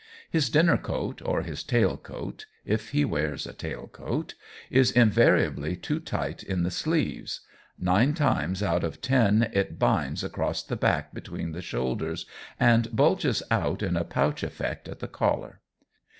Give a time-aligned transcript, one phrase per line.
[0.31, 4.33] His dinner coat or his tail coat, if he wears a tail coat,
[4.71, 7.41] is invariably too tight in the sleeves;
[7.77, 12.25] nine times out of ten it binds across the back between the shoulders,
[12.59, 15.61] and bulges out in a pouch effect at the collar.